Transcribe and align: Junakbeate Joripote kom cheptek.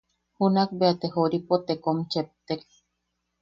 Junakbeate 0.37 1.07
Joripote 1.13 1.73
kom 1.83 1.97
cheptek. 2.11 2.61